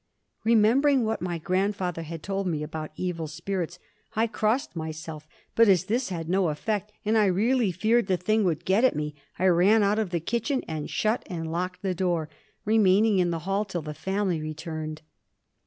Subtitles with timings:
[0.43, 3.77] Remembering what my grandfather had told me about evil spirits,
[4.15, 8.43] I crossed myself; but as this had no effect, and I really feared the thing
[8.45, 11.93] would get at me, I ran out of the kitchen and shut and locked the
[11.93, 12.29] door,
[12.65, 15.03] remaining in the hall till the family returned.